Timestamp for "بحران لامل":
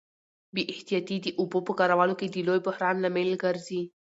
2.67-3.29